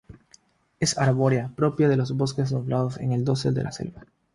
[0.79, 4.03] Es arbórea propia de los bosques nublados en el dosel de la selva.